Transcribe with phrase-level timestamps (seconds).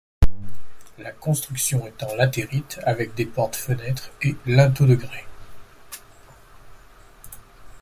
[0.97, 5.25] La construction est en latérite, avec des portes, fenêtres et linteaux de grès.